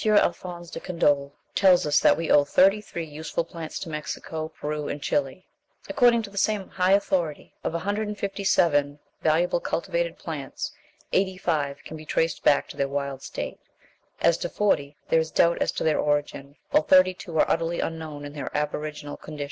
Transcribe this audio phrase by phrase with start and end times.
[0.03, 4.99] Alphonse de Candolle tells us that we owe 33 useful plants to Mexico, Peru, and
[4.99, 5.45] Chili.
[5.87, 10.71] According to the same high authority, of 157 valuable cultivated plants
[11.13, 13.59] 85 can be traced back to their wild state;
[14.21, 18.25] as to 40, there is doubt as to their origin; while 32 are utterly unknown
[18.25, 19.39] in their aboriginal condition.